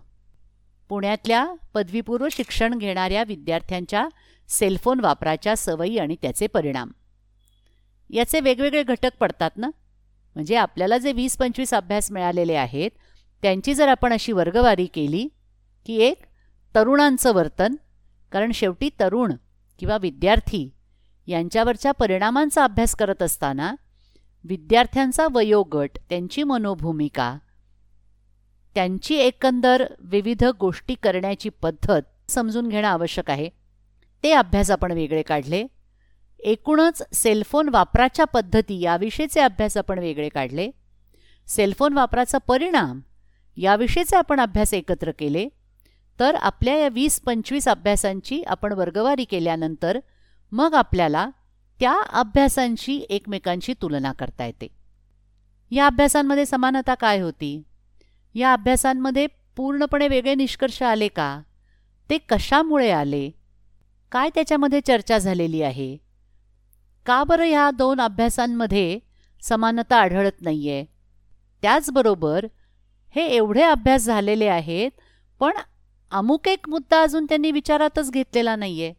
पुण्यातल्या 0.93 1.55
पदवीपूर्व 1.75 2.27
शिक्षण 2.33 2.79
घेणाऱ्या 2.79 3.23
विद्यार्थ्यांच्या 3.25 4.09
सेलफोन 4.49 5.01
वापराच्या 5.01 5.57
सवयी 5.57 5.99
आणि 5.99 6.17
त्याचे 6.23 6.47
परिणाम. 6.47 6.91
याचे 8.11 8.41
वेगवेगळे 8.41 8.83
घटक 8.83 9.17
पडतात 9.21 9.51
ना? 9.57 9.71
म्हणजे 10.35 10.57
आपल्याला 10.57 10.99
जे 10.99 11.13
वीस 11.13 11.37
पंचवीस 11.37 11.75
अभ्यास 11.75 12.11
मिळालेले 12.13 12.55
आहेत 12.55 12.91
त्यांची 13.43 13.75
जर 13.75 13.89
आपण 13.89 14.13
अशी 14.13 14.33
वर्गवारी 14.33 14.87
केली 14.87 15.29
की 15.87 15.97
एक 15.97 16.19
तरुणांचं 16.75 17.35
वर्तन 17.35 17.75
कारण 18.33 18.53
शेवटी 18.53 18.91
तरुण 19.01 19.33
किंवा 19.79 19.97
विद्यार्थी 19.97 20.69
यांच्यावरच्या 21.27 21.93
परिणामांचा 21.93 22.65
अभ्यास 22.65 22.95
करत 22.95 23.23
असताना 23.23 23.75
विद्यार्थ्यांचा 24.45 25.27
वयोगट 25.33 25.99
त्यांची 26.09 26.43
मनोभूमिका 26.43 27.39
त्यांची 28.75 29.15
एकंदर 29.15 29.85
विविध 29.99 30.45
गोष्टी 30.45 30.95
करण्याची 30.95 31.49
पद्धत 31.49 32.31
समजून 32.31 32.69
घेणं 32.69 32.89
आवश्यक 32.89 33.31
आहे. 33.31 33.49
ते 34.23 34.33
अभ्यास 34.33 34.71
आपण 34.71 34.93
वेगळे 34.93 35.23
काढले. 35.23 35.67
एकूणच 36.41 37.03
सेलफोन 37.13 37.69
वापराच्या 37.69 38.25
पद्धती 38.25 38.81
याविषयीचे 38.81 39.41
अभ्यास 39.41 39.77
आपण 39.77 39.99
वेगळे 39.99 40.29
काढले. 40.29 40.71
सेलफोन 41.47 41.93
वापराचा 41.93 42.39
परिणाम 42.39 43.01
याविषयीचे 43.57 44.17
आपण 44.17 44.41
अभ्यास 44.41 44.75
एकत्र 44.75 45.11
केले. 45.19 45.49
तर 46.21 46.35
आपल्या 46.35 46.77
या 46.77 46.89
वीस 46.89 47.21
पंचवीस 47.21 47.69
अभ्यासांची 47.69 48.43
आपण 48.43 48.73
वर्गवारी 48.73 49.25
केल्यानंतर 49.25 49.99
मग 50.53 50.75
आपल्याला 50.75 51.31
त्या 51.81 52.03
अभ्यासांची 52.13 53.07
एकमेकांची 53.09 53.75
तुलना 53.83 54.13
करता 54.13 54.47
येते. 54.47 54.69
या 55.71 55.87
अभ्यासांमध्ये 55.87 56.47
समानता 56.47 56.95
काय 56.95 57.21
होती? 57.21 57.63
या 58.35 58.53
अभ्यासांमध्ये 58.53 59.27
पूर्णपणे 59.57 60.09
वेगळे 60.09 60.35
निष्कर्ष 60.35 60.83
आले 60.83 61.09
का? 61.09 61.41
ते 62.11 62.19
कशामुळे 62.19 62.91
आले? 62.91 63.31
काय 64.13 64.31
त्याच्यामध्ये 64.35 64.81
चर्चा 64.81 65.19
झालेली 65.19 65.63
आहे? 65.63 65.97
का 67.07 67.25
बरं 67.25 67.45
ह्या 67.45 67.71
दोन 67.71 68.01
अभ्यासांमध्ये 68.01 68.99
समानता 69.43 69.97
आढळत 69.97 70.43
नाहीये? 70.43 70.85
त्याचबरोबर 71.63 72.47
हे 73.17 73.27
एवढे 73.27 73.63
अभ्यास 73.63 74.05
झालेले 74.05 74.47
आहेत 74.47 74.91
पण 75.41 75.53
अमुक 76.13 76.49
एक 76.49 76.69
मुद्दा 76.69 77.03
अजून 77.03 77.25
त्यांनी 77.25 77.51
विचारातच 77.51 78.11
घेतलेला 78.11 78.57
नाहीये. 78.57 78.93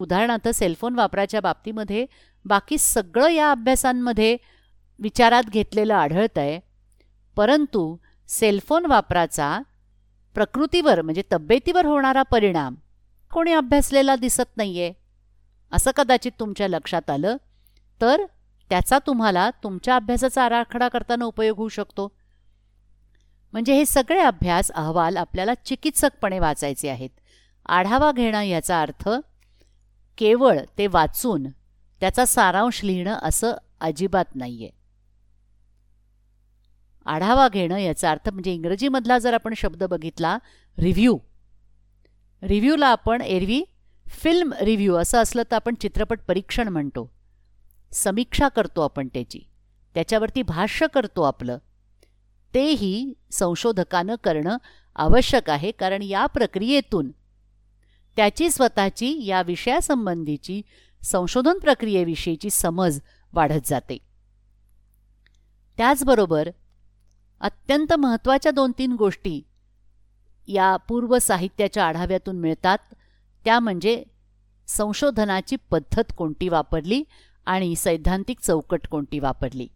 उदाहरणार्थ 0.00 0.48
सेलफोन 0.48 0.94
वापराच्या 0.94 1.40
बाबतीमध्ये 1.40 2.06
बाकी 2.44 2.78
सगळं 2.78 3.28
या 3.28 3.50
अभ्यासांमध्ये 3.50 4.36
विचारात 4.98 5.42
घेतलेलं 5.42 5.94
आढळत 5.94 6.38
आहे 6.38 6.60
परंतु 7.36 7.96
सेलफोन 8.30 8.86
वापराचा 8.86 9.60
प्रकृतीवर 10.34 11.02
म्हणजे 11.02 11.22
तब्येतीवर 11.32 11.86
होणारा 11.86 12.22
परिणाम 12.22 12.74
कोणी 13.32 13.52
अभ्यासलेला 13.52 14.16
दिसत 14.16 14.56
नाहीये. 14.56 14.92
असं 15.72 15.90
कदाचित 15.96 16.32
तुमच्या 16.40 16.68
लक्षात 16.68 17.10
आलं 17.10 17.36
तर 18.00 18.24
त्याचा 18.70 18.98
तुम्हाला 18.98 19.50
तुमच्या 19.64 19.96
अभ्यासाचा 19.96 20.44
आराखडा 20.44 20.88
करताना 20.88 21.24
उपयोग 21.24 21.58
होऊ 21.58 21.68
शकतो. 21.68 22.08
म्हणजे 23.52 23.74
हे 23.74 23.84
सगळे 23.86 24.20
अभ्यास 24.20 24.70
अहवाल 24.70 25.16
आपल्याला 25.16 25.54
चिकित्सकपणे 25.54 26.38
वाचायचे 26.38 26.88
आहेत. 26.88 27.10
आढावा 27.68 28.12
घेणं 28.12 28.42
याचा 28.42 28.82
अर्थ 28.82 29.08
केवळ 30.18 30.58
ते 30.78 30.86
वाचून 30.86 31.46
त्याचा 32.00 32.24
सारांश 32.24 32.84
लिहिणं 32.84 33.18
असं 33.22 33.54
अजिबात 33.80 34.36
नाहीये. 34.36 34.79
आढावा 37.10 37.48
घेणं 37.48 37.76
याचा 37.76 38.10
अर्थ 38.10 38.28
म्हणजे 38.28 38.52
इंग्रजीमधला 38.52 39.18
जर 39.18 39.34
आपण 39.34 39.54
शब्द 39.56 39.84
बघितला 39.84 40.38
रिव्ह्यू 40.78 41.18
रिव्ह्यूला 42.42 42.86
आपण 42.86 43.20
एरवी 43.20 43.62
फिल्म 44.08 44.52
रिव्ह्यू 44.60 44.94
असं 44.94 45.22
असलं 45.22 45.42
तर 45.50 45.54
आपण 45.54 45.74
चित्रपट 45.74 46.20
परीक्षण 46.28 46.68
म्हणतो. 46.68 47.12
समीक्षा 47.92 48.48
करतो 48.48 48.80
आपण 48.80 49.08
त्याची. 49.08 49.40
त्याच्यावरती 49.94 50.42
भाष्य 50.42 50.86
करतो 50.94 51.22
आपलं. 51.22 51.58
तेही 52.54 53.12
संशोधकानं 53.30 54.14
करणं 54.24 54.56
आवश्यक 54.96 55.50
आहे 55.50 55.70
कारण 55.70 56.02
या 56.02 56.26
प्रक्रियेतून 56.26 57.10
त्याची 58.16 58.50
स्वतःची 58.50 59.26
या 59.26 59.42
विषयासंबंधीची 59.42 60.62
संशोधन 61.02 61.58
प्रक्रियेविषयीची 61.58 62.50
समज 62.50 63.00
वाढत 63.32 63.66
जाते. 63.66 63.98
त्याचबरोबर 65.76 66.48
अत्यंत 67.40 67.92
महत्त्वाच्या 67.92 68.52
दोन 68.52 68.72
तीन 68.78 68.92
गोष्टी 68.92 69.40
या 70.48 70.76
पूर्व 70.76 71.18
साहित्याच्या 71.18 71.84
आढाव्यातून 71.84 72.38
मिळतात. 72.38 72.78
त्या 73.44 73.58
म्हणजे 73.60 74.02
संशोधनाची 74.68 75.56
पद्धत 75.70 76.12
कोणती 76.16 76.48
वापरली 76.48 77.02
आणि 77.46 77.74
सैद्धांतिक 77.76 78.40
चौकट 78.40 78.86
कोणती 78.86 79.18
वापरली. 79.18 79.66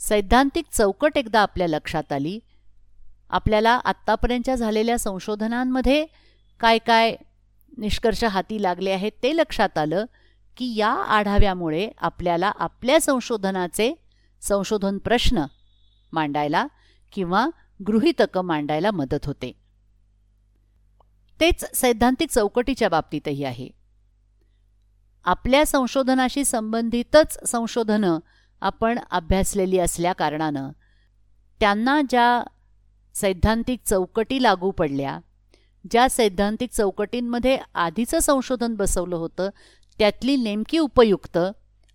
सैद्धांतिक 0.00 0.64
चौकट 0.72 1.16
एकदा 1.16 1.40
आपल्या 1.40 1.68
लक्षात 1.68 2.12
आली. 2.12 2.38
आपल्याला 3.30 3.70
आत्तापर्यंतच्या 3.84 4.54
झालेल्या 4.56 4.98
संशोधनांमध्ये 4.98 6.04
काय 6.60 6.78
काय 6.78 7.14
निष्कर्ष 7.78 8.24
हाती 8.24 8.62
लागले 8.62 8.90
आहेत 8.90 9.12
ते 9.22 9.36
लक्षात 9.36 9.78
आलं 9.78 10.04
की 10.56 10.74
या 10.76 10.90
आढाव्यामुळे 11.08 11.88
आपल्याला 11.98 12.52
आपल्या 12.56 13.00
संशोधनाचे 13.00 13.92
संशोधन 14.42 14.98
प्रश्न 14.98 15.44
मांडायला 16.12 16.66
किंवा 17.12 17.48
गृहितकं 17.86 18.40
मांडायला 18.40 18.90
मदत 18.90 19.26
होते. 19.26 19.52
तेच 21.40 21.64
सैद्धांतिक 21.74 22.30
चौकटीच्या 22.30 22.88
बाबतीतही 22.88 23.44
आहे. 23.44 23.68
आपल्या 25.24 25.66
संशोधनाशी 25.66 26.44
संबंधितच 26.44 27.50
संशोधनं 27.50 28.18
आपण 28.60 28.98
अभ्यासलेली 29.10 29.78
असल्या 29.78 30.12
कारणानं 30.12 30.70
त्यांना 31.60 32.00
ज्या 32.10 32.42
सैद्धांतिक 33.14 33.80
चौकटी 33.86 34.42
लागू 34.42 34.70
पडल्या 34.70 35.18
ज्या 35.90 36.08
सैद्धांतिक 36.10 36.70
चौकटींमध्ये 36.70 37.58
आधीचं 37.74 38.18
संशोधन 38.18 38.74
बसवलं 38.74 39.16
होतं 39.16 39.50
त्यातली 39.98 40.36
नेमकी 40.36 40.78
उपयुक्त 40.78 41.38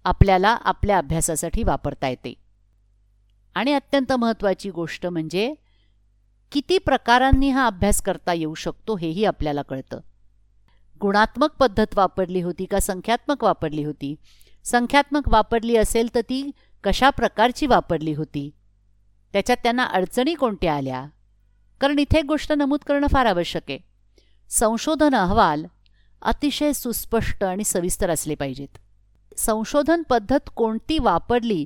आपल्याला 0.04 0.50
आपल्या 0.50 0.98
अभ्यासासाठी 0.98 1.64
वापरता 1.64 2.08
येते. 2.08 2.34
आणि 3.56 3.74
अत्यंत 3.74 4.14
महत्त्वाची 4.14 4.70
गोष्ट 4.70 5.06
म्हणजे 5.06 5.54
किती 6.52 6.78
प्रकारांनी 6.78 7.50
हा 7.50 7.68
अभ्यास 7.68 8.02
करता 8.02 8.34
येऊ 8.34 8.54
शकतो 8.54 8.96
हेही 8.96 9.26
आपल्याला 9.26 9.62
कळतं. 9.62 10.00
गुणात्मक 11.02 11.50
पद्धत 11.60 11.88
वापरली 11.96 12.42
होती 12.42 12.66
का 12.66 12.80
संख्यात्मक 12.80 13.44
वापरली 13.44 13.84
होती? 13.84 14.16
संख्यात्मक 14.64 15.30
वापरली 15.30 15.76
असेल 15.76 16.16
तर 16.16 16.22
ती 16.22 16.52
कशा 16.84 17.10
प्रकारची 17.10 17.66
वापरली 17.66 18.14
होती? 18.14 18.50
त्याच्यात 19.34 19.58
त्यांना 19.64 19.84
अडचणी 19.84 20.34
कोणत्या 20.34 20.76
आल्या? 20.76 21.06
कारण 21.80 22.00
इथे 22.00 22.20
एक 22.20 22.26
गोष्ट 22.26 22.52
नमूद 22.52 22.80
करणं 22.80 23.08
फार 23.08 23.26
आवश्यक 23.26 23.64
आहे. 23.70 23.80
संशोधन 24.50 25.16
अहवाल 25.16 25.66
अतिशय 26.22 26.74
सुस्पष्ट 26.74 27.44
आणि 27.44 27.64
सविस्तर 27.64 28.10
असले 28.10 28.36
पाहिजेत. 28.36 28.78
संशोधन 29.38 30.04
पद्धत 30.04 30.50
कोणती 30.56 31.00
वापरली 31.00 31.66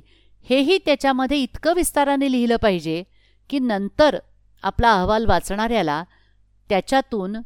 हेही 0.50 0.78
त्याच्यामध्ये 0.78 1.38
इतकं 1.38 1.74
विस्ताराने 1.74 2.32
लिहिलं 2.32 2.56
पाहिजे 2.56 3.02
की 3.50 3.58
नंतर 3.58 4.18
आपला 4.62 4.92
अहवाल 4.92 5.26
वाचणाऱ्याला 5.26 6.04
त्याच्यातून 6.68 7.36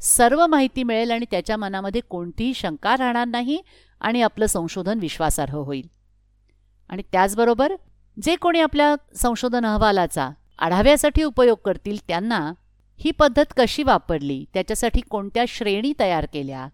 सर्व 0.00 0.46
माहिती 0.46 0.82
मिळेल 0.82 1.10
आणि 1.10 1.26
त्याच्या 1.30 1.56
मनामध्ये 1.56 2.00
कोणतीही 2.00 2.54
शंका 2.54 2.96
राहणार 2.96 3.26
नाही 3.26 3.58
आणि 4.00 4.22
आपलं 4.22 4.46
संशोधन 4.46 4.98
विश्वासार्ह 4.98 5.54
होईल. 5.54 5.86
आणि 6.88 7.02
त्याचबरोबर 7.12 7.74
जे 8.22 8.36
कोणी 8.36 8.60
आपल्या 8.60 8.94
संशोधन 9.14 9.66
अहवालाचा 9.66 10.30
आढाव्यासाठी 10.58 11.22
उपयोग 11.22 11.58
करतील 11.64 11.98
त्यांना 12.08 12.52
ही 13.00 13.10
पद्धत 13.10 13.44
कशी 13.56 13.82
वापरली 13.82 14.44
त्याच्यासाठी 14.54 15.00
कोणत्या 15.00 15.44
श्रेणी 15.48 15.92
तयार 16.00 16.26
केल्या 16.32 16.68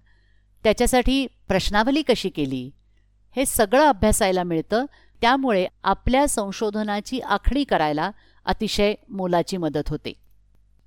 त्याच्यासाठी 0.65 1.27
प्रश्नावली 1.49 2.03
कशी 2.03 2.29
केली 2.29 2.71
हे 3.37 3.47
सगळं 3.47 3.83
अभ्यासायला 3.83 4.43
मिळतं 4.43 4.85
त्यामुळे 5.23 5.67
आपल्या 5.85 6.29
संशोधनाची 6.29 7.21
आखणी 7.21 7.65
करायला 7.65 8.11
अतिशय 8.45 8.95
मोलाची 9.09 9.57
मदत 9.57 9.89
होते. 9.89 10.13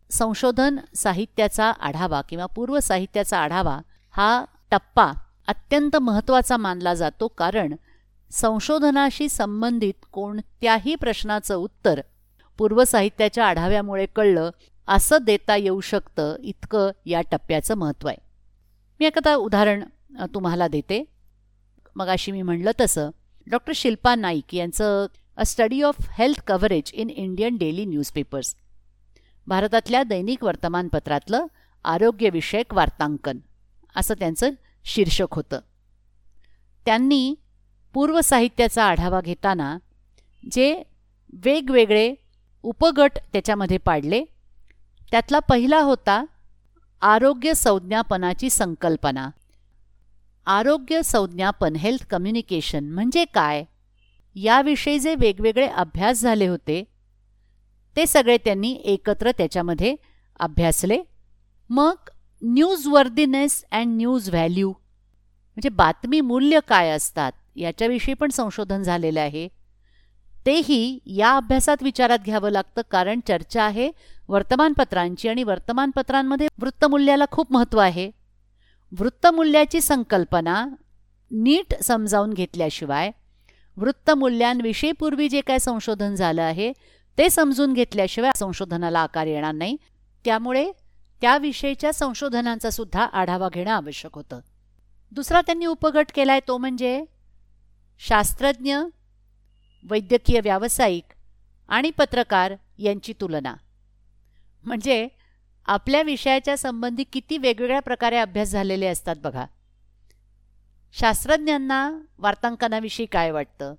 संशोधन 0.09 0.79
साहित्याचा 0.95 1.71
आढावा 1.71 2.21
किंवा 2.21 2.45
पूर्व 2.45 2.79
साहित्याचा 2.79 3.37
आढावा 3.37 3.79
हा 4.11 4.45
टप्पा 4.71 5.11
अत्यंत 5.47 5.95
महत्त्वाचा 5.95 6.57
मानला 6.57 6.93
जातो 6.93 7.27
कारण 7.27 7.75
संशोधनाशी 8.31 9.29
संबंधित 9.29 10.05
कोणत्याही 10.11 10.95
प्रश्नाचं 10.95 11.55
उत्तर 11.55 12.01
पूर्व 12.57 12.83
साहित्याच्या 12.83 13.45
आढाव्यामुळे 13.45 14.05
कळलं 14.05 14.49
असं 14.87 15.17
देता 15.21 15.55
येऊ 15.55 15.81
शकतं 15.81 16.35
इतकं 16.39 16.91
या 17.05 17.21
टप्प्याचं 17.21 17.75
महत्त्व 17.75 18.07
आहे. 18.07 18.17
मी 18.99 19.05
एखादा 19.05 19.35
उदाहरण 19.35 19.83
तुम्हाला 20.25 20.67
देते. 20.67 21.03
मग 21.95 22.07
अशी 22.07 22.31
मी 22.31 22.41
म्हणलं 22.41 22.71
तसं 22.79 23.09
डॉक्टर 23.47 23.73
शिल्पा 23.75 24.15
नाईक 24.15 24.55
यांचं 24.55 25.07
a 25.37 25.45
study 25.45 25.81
of 25.81 25.95
health 26.11 26.41
coverage 26.47 26.91
in 26.93 27.09
Indian 27.09 27.57
daily 27.57 27.85
newspapers 27.85 28.55
भारतातल्या 29.47 30.03
दैनिक 30.03 30.43
वर्तमानपत्रातलं 30.43 31.45
आरोग्यविषयक 31.85 32.73
वार्तांकन. 32.73 33.37
असं 33.95 34.13
त्यांचं 34.19 34.49
शीर्षक 34.85 35.27
होतं. 35.31 35.59
त्यांनी 36.85 37.35
पूर्व 37.93 38.21
साहित्याचा 38.21 38.83
आढावा 38.83 39.21
घेताना 39.21 39.77
जे 40.51 40.83
वेगवेगळे 41.33 42.13
उपगट 42.63 43.11
त्याच्यामध्ये 43.33 43.77
पाडले 43.77 44.23
त्यातला 45.11 45.39
पहिला 45.39 45.79
होता 45.79 46.25
आरोग्य 47.01 47.53
संज्ञापनाची 47.53 48.49
संकल्पना. 48.49 49.29
आरोग्य 50.47 51.01
संज्ञापन 51.03 51.75
हेल्थ 51.75 52.05
कम्युनिकेशन 52.09 52.89
म्हणजे 52.89 53.25
काय? 53.25 53.63
याविषयी 54.35 54.99
जे 54.99 55.15
वेगवेगळे 55.15 55.67
अभ्यास 55.67 56.21
झाले 56.21 56.47
होते 56.47 56.83
ते 57.95 58.05
सगळे 58.05 58.37
त्यांनी 58.37 58.71
एकत्र 58.85 59.31
त्याच्यामध्ये 59.31 59.95
अभ्यासले. 60.39 60.97
मग 61.69 62.09
news 62.41 62.87
worthiness 62.87 63.63
and 63.71 63.95
news 63.97 64.29
value 64.29 64.69
म्हणजे 64.69 65.69
बातमी 65.69 66.19
मूल्य 66.21 66.59
काय 66.67 66.89
असतात 66.89 67.31
याच्याविषयी 67.55 68.13
पण 68.13 68.29
संशोधन 68.29 68.83
झालेलं 68.83 69.19
आहे. 69.19 69.47
तेही 70.45 70.99
या 71.07 71.35
अभ्यासात 71.37 71.83
विचारात 71.83 72.19
घ्यावं 72.25 72.51
लागतं 72.51 72.81
कारण 72.91 73.19
चर्चा 73.27 73.63
आहे 73.63 73.89
वर्तमानपत्रांची 74.29 75.29
आणि 75.29 75.43
वर्तमानपत्रांमध्ये 75.43 76.47
वृत्तमूल्याला 76.61 77.25
खूप 77.31 77.53
महत्त्व 77.53 77.79
आहे. 77.79 78.09
वृत्तमूल्याची 78.91 79.81
संकल्पना 79.81 80.65
नीट 81.31 81.73
समजावून 81.83 82.33
घेतल्याशिवाय 82.33 83.11
वृत्तमूल्यांविषयी 83.77 84.91
पूर्वी 84.91 85.29
जे 85.29 85.41
काय 85.41 85.59
संशोधन 85.59 86.15
झालं 86.15 86.41
आहे 86.41 86.71
ते 87.17 87.29
समजून 87.29 87.73
घेतल्याशिवाय 87.73 88.31
संशोधनाला 88.35 88.99
आकार 88.99 89.27
येणार 89.27 89.53
नाही. 89.53 89.75
त्यामुळे 90.25 90.71
त्याविषयीच्या 91.21 91.93
संशोधनांचा 91.93 92.69
सुद्धा 92.69 93.03
आढावा 93.03 93.49
घेणं 93.53 93.71
आवश्यक 93.71 94.15
होतं. 94.15 94.39
दुसरा 95.11 95.41
त्यांनी 95.41 95.65
उपगट 95.65 96.11
केलाय 96.15 96.39
तो 96.47 96.57
म्हणजे 96.57 97.03
शास्त्रज्ञ 97.99 98.75
वैद्यकीय 99.83 100.39
व्यावसायिक 100.43 101.13
आणि 101.69 101.91
पत्रकार 101.91 102.53
यांची 102.77 103.13
तुलना. 103.21 103.53
म्हणजे 104.63 105.07
आपल्या 105.65 106.01
विषयाच्या 106.01 106.57
संबंधी 106.57 107.03
किती 107.03 107.37
वेगवेगळ्या 107.37 107.79
प्रकारे 107.79 108.17
अभ्यास 108.17 108.47
झालेले 108.47 108.85
असतात 108.85 109.15
बघा. 109.23 109.45
शास्त्रज्ञांना 110.93 111.99
वार्तांकनाविषयी 112.17 113.05
काय 113.05 113.31
वाटतं? 113.31 113.75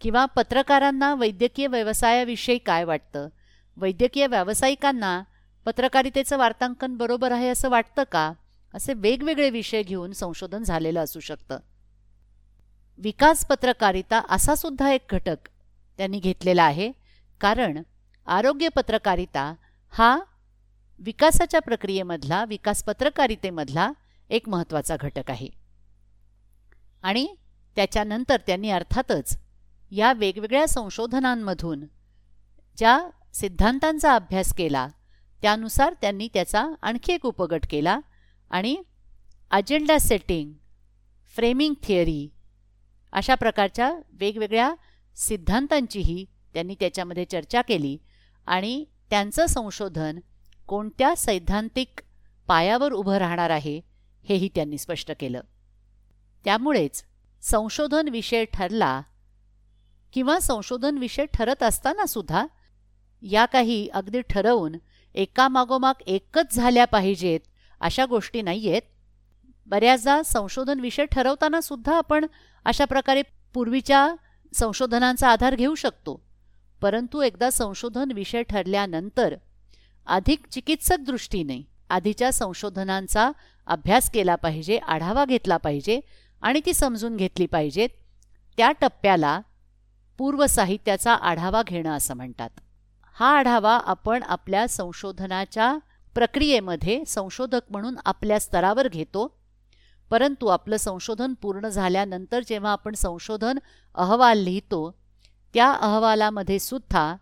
किंवा 0.00 0.24
पत्रकारांना 0.24 1.14
वैद्यकीय 1.14 1.66
व्यवसायाविषयी 1.66 2.58
काय 2.58 2.84
वाटतं? 2.84 3.28
वैद्यकीय 3.76 4.26
व्यावसायिकांना 4.26 5.22
पत्रकारितेचं 5.64 6.38
वार्तांकन 6.38 6.96
बरोबर 6.96 7.32
आहे 7.32 7.48
असं 7.48 7.70
वाटतं 7.70 8.02
का? 8.12 8.32
असे 8.74 8.92
वेगवेगळे 8.92 9.50
विषय 9.50 9.82
घेऊन 9.82 10.12
संशोधन 10.12 10.62
झालेलं 10.62 11.04
असू 11.04 11.20
शकतं. 11.20 11.58
विकास 12.98 13.46
पत्रकारिता 13.46 14.22
असा 14.28 14.54
सुद्धा 14.54 14.92
एक 14.92 15.06
घटक 15.10 15.36
त्यांनी 15.96 16.18
घेतलेला 16.18 16.62
आहे. 16.62 16.92
कारण 17.40 17.82
आरोग्य 18.26 18.68
पत्रकारिता 18.68 19.54
हा 19.90 20.20
विकासाच्या 21.02 21.60
प्रक्रियेमधला 21.60 22.44
विकास 22.44 22.82
पत्रकारितेमधला 22.84 23.92
एक 24.30 24.48
महत्त्वाचा 24.48 24.96
घटक 25.00 25.30
आहे. 25.30 25.48
आणि 27.02 27.26
त्याच्यानंतर 27.76 28.40
त्यांनी 28.46 28.70
अर्थातच 28.70 29.36
या 29.90 30.12
वेगवेगळ्या 30.12 30.66
संशोधनांमधून 30.66 31.84
ज्या 32.78 32.98
सिद्धांतांचा 33.34 34.14
अभ्यास 34.14 34.54
केला 34.54 34.88
त्यानुसार 35.42 35.94
त्यांनी 36.00 36.28
त्याचा 36.34 36.64
आणखी 36.82 37.12
एक 37.12 37.26
उपगट 37.26 37.66
केला 37.70 37.98
आणि 38.50 38.76
अजेंडा 39.50 39.98
सेटिंग 39.98 40.52
फ्रेमिंग 41.34 41.74
थिअरी 41.82 42.28
अशा 43.12 43.34
प्रकारच्या 43.34 43.92
वेगवेगळ्या 44.12 44.74
सिद्धांतांचीही 45.16 46.24
त्यांनी 46.54 46.74
त्याच्यामध्ये 46.80 47.24
चर्चा 47.24 47.62
केली 47.62 47.98
आणि 48.46 48.84
त्यांचं 49.10 49.46
संशोधन 49.46 50.18
कोणत्या 50.72 51.16
सैद्धांतिक 51.16 52.00
पायावर 52.48 52.92
उभं 52.92 53.14
राहणार 53.14 53.50
आहे 53.50 53.80
हेही 54.24 54.48
त्यांनी 54.54 54.78
स्पष्ट 54.78 55.12
केलं. 55.20 55.40
त्यामुळेच 56.44 57.04
संशोधन 57.42 58.08
विषय 58.08 58.44
ठरला 58.44 59.02
किंवा 60.12 60.38
संशोधन 60.38 60.98
विषय 60.98 61.26
ठरत 61.34 61.62
असताना 61.62 62.06
सुद्धा 62.06 62.46
या 63.22 63.44
काही 63.46 63.88
अगदी 63.88 64.20
ठरवून 64.20 64.72
एकामागोमाग 65.14 65.94
एकच 66.06 66.54
झाल्या 66.54 66.84
पाहिजेत 66.84 67.40
अशा 67.80 68.06
गोष्टी 68.06 68.42
नाही 68.42 68.70
आहेत 68.70 68.82
बऱ्याचदा 69.66 70.22
संशोधन 70.22 70.80
विषय 70.80 71.04
ठरवताना 71.04 71.60
सुद्धा 71.60 71.96
आपण 71.96 72.26
अशा 72.64 72.84
प्रकारे 72.84 73.22
पूर्वीच्या 73.54 74.14
संशोधनांचा 74.54 75.28
आधार 75.28 75.54
घेऊ 75.54 75.74
शकतो. 75.74 76.20
परंतु 76.82 77.20
एकदा 77.20 77.50
संशोधन 77.50 78.12
विषय 78.12 78.42
ठरल्यानंतर 78.42 79.34
अधिक 80.06 80.46
चिकित्सक 80.46 80.96
दृष्टीने 81.00 81.60
आधीच्या 81.90 82.32
संशोधनांचा 82.32 83.30
अभ्यास 83.66 84.10
केला 84.10 84.34
पाहिजे 84.34 84.78
आढावा 84.78 85.24
घेतला 85.24 85.56
पाहिजे 85.56 86.00
आणि 86.42 86.60
ती 86.66 86.72
समजून 86.72 87.16
घेतली 87.16 87.46
पाहिजेत. 87.46 87.88
त्या 88.56 88.72
टप्प्याला 88.72 89.40
पूर्व 90.18 90.46
साहित्याचा 90.46 91.14
आढावा 91.14 91.62
घेणं 91.66 91.90
असं 91.90 92.14
म्हणतात. 92.14 92.50
हा 93.14 93.38
आढावा 93.38 93.78
आपण 93.84 94.22
आपल्या 94.22 94.68
संशोधनाच्या 94.68 95.78
प्रक्रियेमध्ये 96.14 97.04
संशोधक 97.04 97.60
म्हणून 97.70 97.96
आपल्या 98.04 98.40
स्तरावर 98.40 98.88
घेतो. 98.88 99.38
परंतु 100.10 100.46
आपलं 100.46 100.76
संशोधन 100.76 101.34
पूर्ण 101.34 101.68
झाल्यानंतर 101.68 102.40
जेव्हा 102.46 102.72
आपण 102.72 102.94
संशोधन 102.94 103.58
अहवाल 103.94 104.38
लिहितो 104.38 104.98
त्या 105.54 105.72
अहवालामध्ये 105.72 106.58
सुद्धा 106.58 107.16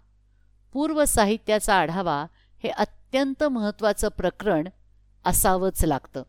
पूर्व 0.72 1.04
साहित्याचा 1.04 1.74
आढावा 1.74 2.26
हे 2.62 2.68
अत्यंत 2.68 3.44
महत्त्वाचं 3.44 4.08
प्रकरण 4.08 4.68
असावंच 5.24 5.84
लागतं. 5.84 6.22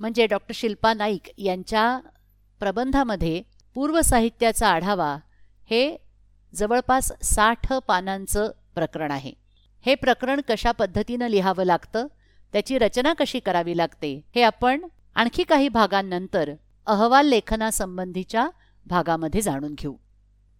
म्हणजे 0.00 0.26
डॉक्टर 0.26 0.52
शिल्पा 0.54 0.92
नाईक 0.94 1.30
यांच्या 1.38 1.98
प्रबंधामध्ये 2.60 3.42
पूर्व 3.74 4.00
साहित्याचा 4.00 4.68
आढावा 4.68 5.16
हे 5.70 5.96
जवळपास 6.54 7.12
साठ 7.22 7.72
पानांचं 7.72 8.50
प्रकरण 8.74 9.10
आहे. 9.10 9.32
हे 9.86 9.94
प्रकरण 9.94 10.40
कशा 10.48 10.72
पद्धतीनं 10.72 11.28
लिहावं 11.28 11.64
लागतं 11.64 12.06
त्याची 12.52 12.78
रचना 12.78 13.12
कशी 13.12 13.40
करावी 13.40 13.76
लागते 13.76 14.14
हे 14.34 14.42
आपण 14.42 14.86
आणखी 15.14 15.42
काही 15.42 15.68
भागांनंतर 15.68 16.50
अहवाल 16.86 17.26
लेखनासंबंधीच्या 17.26 18.48
भागामध्ये 18.86 19.40
जाणून 19.40 19.74
घेऊ. 19.74 19.94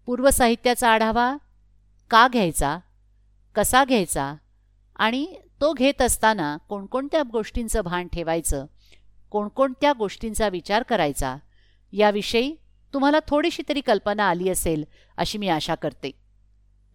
पूर्व 0.06 0.30
साहित्याचा 0.30 0.90
आढावा 0.90 1.36
का 2.10 2.26
घ्यायचा 2.28 2.78
कसा 3.54 3.84
घ्यायचा 3.84 4.34
आणि 4.98 5.34
तो 5.60 5.72
घेत 5.72 6.02
असताना 6.02 6.56
कोणकोणत्या 6.56 7.22
गोष्टींचं 7.32 7.80
भान 7.80 8.08
ठेवायचं 8.08 8.66
कोणकोणत्या 9.30 9.92
गोष्टींचा 9.92 10.48
विचार 10.48 10.82
करायचा 10.82 11.36
याविषयी 11.92 12.56
तुम्हाला 12.94 13.18
थोडीशी 13.28 13.62
तरी 13.68 13.80
कल्पना 13.80 14.28
आली 14.28 14.48
असेल 14.48 14.84
अशी 15.16 15.38
मी 15.38 15.48
आशा 15.48 15.74
करते. 15.74 16.10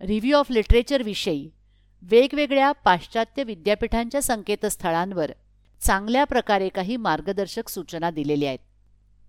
रिव्ह्यू 0.02 0.38
ऑफ 0.38 0.52
लिटरेचरविषयी 0.52 1.50
वेगवेगळ्या 2.02 2.72
पाश्चात्य 2.72 3.44
विद्यापीठांच्या 3.44 4.22
संकेतस्थळांवर 4.22 5.32
चांगल्या 5.82 6.24
प्रकारे 6.24 6.70
काही 6.70 6.98
मार्गदर्शक 6.98 7.70
सूचना 7.70 8.12
दिलेल्या 8.12 8.50
आहेत. 8.50 8.60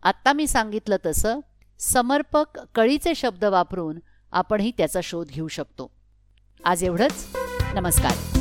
आत्ता 0.02 0.32
मी 0.32 0.46
सांगितलं 0.46 0.96
तसं 1.06 1.40
समर्पक 1.78 2.46
कळीचे 2.74 3.14
शब्द 3.14 3.44
वापरून 3.44 3.98
आपणही 4.32 4.72
त्याचा 4.78 5.00
शोध 5.02 5.28
घेऊ 5.28 5.48
शकतो. 5.48 5.90
आज 6.64 6.84
एवढंच. 6.84 7.37
नमस्कार. 7.74 8.40